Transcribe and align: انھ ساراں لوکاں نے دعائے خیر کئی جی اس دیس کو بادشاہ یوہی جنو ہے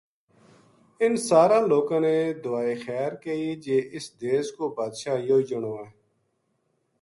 انھ 1.03 1.19
ساراں 1.27 1.63
لوکاں 1.71 1.99
نے 2.05 2.15
دعائے 2.43 2.73
خیر 2.85 3.11
کئی 3.23 3.45
جی 3.63 3.77
اس 3.95 4.05
دیس 4.21 4.45
کو 4.57 4.63
بادشاہ 4.77 5.17
یوہی 5.27 5.43
جنو 5.49 5.71
ہے 5.81 5.89